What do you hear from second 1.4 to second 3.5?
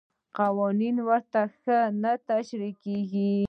ښه نه تشریح کېږي.